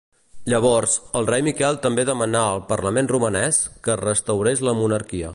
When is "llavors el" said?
0.51-1.27